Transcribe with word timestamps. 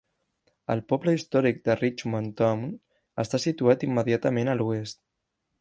El 0.75 0.79
poble 0.93 1.13
històric 1.17 1.59
de 1.69 1.75
Richmond 1.83 2.35
Town 2.41 2.65
està 3.27 3.43
situat 3.47 3.89
immediatament 3.91 4.55
a 4.55 4.61
l'oest. 4.63 5.03